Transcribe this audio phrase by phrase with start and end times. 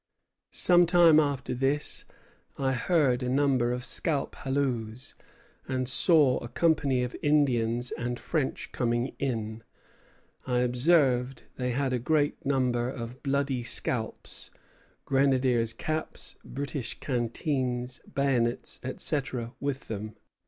[0.55, 2.05] Some time after this,
[2.57, 5.13] I heard a number of scalp halloos,
[5.67, 9.61] and saw a company of Indians and French coming in.
[10.47, 14.49] I observed they had a great number of bloody scalps,
[15.05, 20.15] grenadiers' caps, British canteens, bayonets, etc., with them.